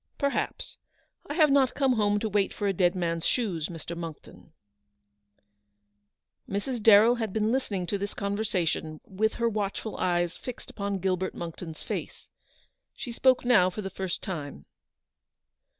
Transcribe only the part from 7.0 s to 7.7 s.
had been